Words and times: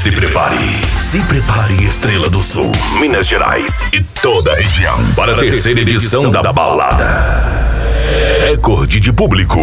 Se 0.00 0.10
prepare, 0.10 0.56
se 0.98 1.18
prepare, 1.24 1.74
Estrela 1.84 2.30
do 2.30 2.42
Sul, 2.42 2.72
Minas 2.98 3.26
Gerais 3.26 3.82
e 3.92 4.02
toda 4.22 4.50
a 4.50 4.54
região 4.54 4.96
para 5.14 5.32
a 5.32 5.36
terceira 5.36 5.78
edição 5.78 6.30
da 6.30 6.50
balada. 6.54 7.84
Recorde 8.48 8.98
de 8.98 9.12
público. 9.12 9.60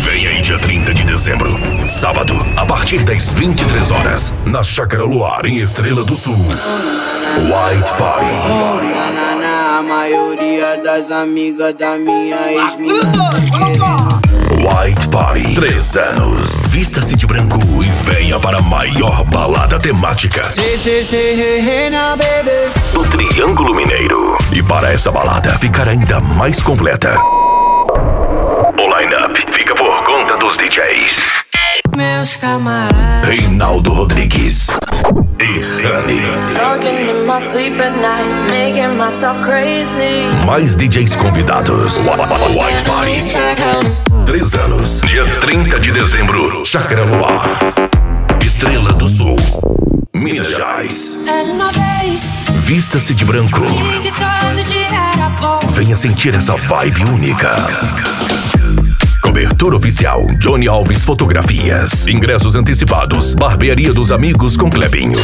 Vem 0.00 0.26
aí 0.26 0.40
dia 0.40 0.58
30 0.58 0.94
de 0.94 1.04
dezembro, 1.04 1.54
sábado, 1.86 2.34
a 2.56 2.64
partir 2.64 3.04
das 3.04 3.34
23 3.34 3.90
horas, 3.90 4.32
na 4.46 4.62
Chácara 4.62 5.04
Luar, 5.04 5.44
em 5.44 5.58
Estrela 5.58 6.02
do 6.02 6.16
Sul. 6.16 6.34
White 6.34 7.92
Party. 7.98 8.32
Oh, 8.48 8.82
na, 8.82 9.10
na, 9.10 9.34
na, 9.34 9.78
a 9.78 9.82
maioria 9.82 10.78
das 10.78 11.10
amigas 11.10 11.74
da 11.74 11.98
minha 11.98 12.50
ex-mina 12.50 14.23
White 14.64 15.08
Party. 15.08 15.54
Três 15.56 15.94
anos. 15.94 16.64
Vista-se 16.68 17.14
de 17.16 17.26
branco 17.26 17.58
e 17.84 17.88
venha 18.10 18.40
para 18.40 18.56
a 18.56 18.62
maior 18.62 19.22
balada 19.24 19.78
temática 19.78 20.40
do 22.94 23.04
Triângulo 23.04 23.74
Mineiro. 23.74 24.38
E 24.50 24.62
para 24.62 24.90
essa 24.90 25.12
balada 25.12 25.58
ficar 25.58 25.86
ainda 25.86 26.18
mais 26.18 26.62
completa, 26.62 27.14
o 27.20 28.98
line-up 28.98 29.38
fica 29.52 29.74
por 29.74 30.02
conta 30.02 30.38
dos 30.38 30.56
DJs. 30.56 31.44
Meus 31.94 32.36
camaradas. 32.36 33.28
Reinaldo 33.28 33.92
Rodrigues 33.92 34.68
e 35.40 35.82
Rani. 35.82 36.22
Mais 40.46 40.74
DJs 40.74 41.16
convidados. 41.16 41.98
White 41.98 42.84
Party. 42.86 44.13
Anos. 44.52 45.00
Dia 45.00 45.24
30 45.40 45.80
de 45.80 45.90
dezembro. 45.90 46.62
Chácara 46.66 47.02
Luar. 47.02 47.48
Estrela 48.44 48.92
do 48.92 49.08
Sul. 49.08 49.36
Minas 50.12 50.48
Gerais. 50.48 51.18
Vista-se 52.56 53.14
de 53.14 53.24
branco. 53.24 53.62
Venha 55.70 55.96
sentir 55.96 56.34
essa 56.34 56.54
vibe 56.56 57.04
única. 57.06 57.56
Cobertura 59.22 59.76
oficial 59.76 60.26
Johnny 60.38 60.68
Alves 60.68 61.04
Fotografias. 61.04 62.06
Ingressos 62.06 62.54
antecipados. 62.54 63.34
Barbearia 63.34 63.94
dos 63.94 64.12
Amigos 64.12 64.58
com 64.58 64.68
Clebinho. 64.68 65.18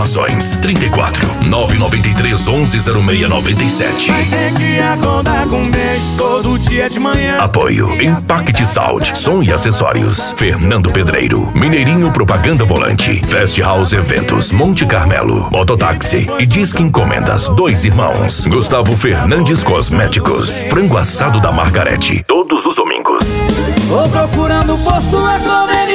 Informações 0.00 0.56
34 0.62 1.28
993 1.44 2.48
11 2.48 2.80
0697. 2.80 4.10
Tem 4.10 4.54
que 4.54 4.80
acordar 4.80 5.46
com 5.46 5.56
um 5.56 5.70
beijo 5.70 6.14
todo 6.16 6.58
dia 6.58 6.88
de 6.88 6.98
manhã. 6.98 7.36
Apoio 7.36 7.86
Impact 8.02 8.66
Sound, 8.66 9.14
som 9.14 9.42
e 9.42 9.52
acessórios. 9.52 10.32
Fernando 10.38 10.90
Pedreiro, 10.90 11.52
Mineirinho 11.54 12.10
Propaganda 12.12 12.64
Volante, 12.64 13.20
Fast 13.26 13.60
House 13.60 13.92
Eventos, 13.92 14.50
Monte 14.52 14.86
Carmelo, 14.86 15.50
Mototáxi 15.52 16.26
e 16.38 16.46
Disque 16.46 16.82
Encomendas 16.82 17.48
Dois 17.48 17.84
Irmãos. 17.84 18.46
Gustavo 18.46 18.96
Fernandes 18.96 19.62
Cosméticos, 19.62 20.62
Frango 20.70 20.96
Assado 20.96 21.40
da 21.40 21.52
Margarete, 21.52 22.24
todos 22.26 22.64
os 22.64 22.74
domingos. 22.74 23.38
Tô 23.86 24.08
procurando 24.08 24.78
posto 24.78 25.10
tô 25.10 25.26
precisando. 25.26 25.89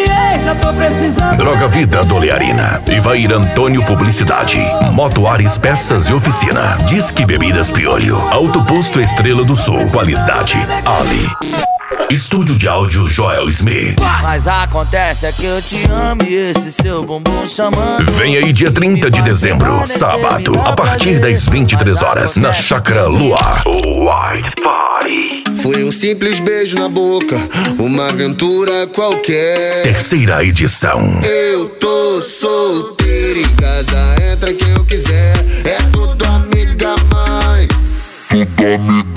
Droga 1.38 1.68
Vida 1.68 2.04
Dolearina, 2.04 2.82
Ivair 2.90 3.32
Antônio 3.34 3.84
Publicidade, 3.84 4.60
Moto 4.92 5.28
Ares 5.28 5.58
Peças 5.58 6.08
e 6.08 6.14
Oficina, 6.14 6.78
Disque 6.86 7.26
Bebidas 7.26 7.72
Piolho, 7.72 8.18
Auto 8.32 8.64
Posto 8.66 9.00
Estrela 9.00 9.44
do 9.44 9.56
Sul, 9.56 9.88
Qualidade 9.90 10.58
Ali. 10.86 11.30
Estúdio 12.10 12.56
de 12.58 12.68
áudio 12.68 13.10
Joel 13.10 13.50
Smith. 13.50 14.00
Mas 14.22 14.48
acontece 14.48 15.26
é 15.26 15.32
que 15.32 15.46
eu 15.46 15.62
te 15.62 15.90
amo 15.90 16.22
e 16.24 16.34
esse 16.34 16.72
seu 16.72 17.02
bumbum 17.02 17.48
chamando. 17.48 18.12
Vem 18.12 18.38
aí 18.38 18.54
dia 18.54 18.72
30 18.72 19.10
de 19.10 19.22
dezembro, 19.22 19.86
sábado, 19.86 20.54
a 20.66 20.74
partir 20.74 21.20
das 21.20 21.48
23 21.48 22.02
horas, 22.04 22.38
na 22.38 22.54
Chácara 22.54 23.08
Luar. 23.08 23.64
White 23.66 24.56
Party. 24.64 25.45
Foi 25.66 25.84
um 25.84 25.90
simples 25.90 26.40
beijo 26.40 26.76
na 26.78 26.88
boca, 26.88 27.36
uma 27.80 28.10
aventura 28.10 28.86
qualquer. 28.86 29.82
Terceira 29.82 30.46
edição. 30.46 31.20
Eu 31.24 31.68
tô 31.70 32.22
solteiro 32.22 33.40
em 33.40 33.56
casa, 33.56 34.16
entra 34.32 34.54
quem 34.54 34.70
eu 34.74 34.86
quiser. 34.86 35.34
É 35.66 35.78
tudo 35.92 36.24
amiga 36.24 36.94
mãe. 37.12 37.68
Tudo 38.30 38.64
amiga 38.76 39.15